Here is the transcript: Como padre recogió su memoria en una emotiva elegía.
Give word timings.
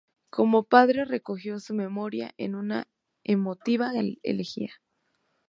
Como 0.31 0.63
padre 0.63 1.05
recogió 1.05 1.59
su 1.59 1.75
memoria 1.75 2.33
en 2.37 2.55
una 2.55 2.87
emotiva 3.23 3.91
elegía. 4.23 4.73